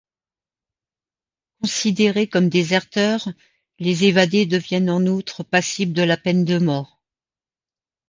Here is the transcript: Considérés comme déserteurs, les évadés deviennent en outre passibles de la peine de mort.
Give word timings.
Considérés 1.61 2.27
comme 2.27 2.49
déserteurs, 2.49 3.27
les 3.77 4.05
évadés 4.05 4.47
deviennent 4.47 4.89
en 4.89 5.05
outre 5.05 5.43
passibles 5.43 5.93
de 5.93 6.01
la 6.01 6.17
peine 6.17 6.43
de 6.43 6.57
mort. 6.57 7.03